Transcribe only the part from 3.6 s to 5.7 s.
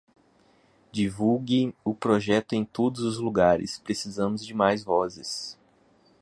precisamos de mais vozes